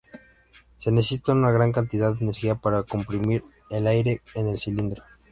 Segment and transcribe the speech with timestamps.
[0.79, 5.03] Se necesita una gran cantidad de energía para comprimir el aire en el cilindro.